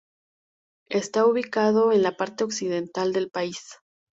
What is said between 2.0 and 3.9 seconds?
la parte occidental del país.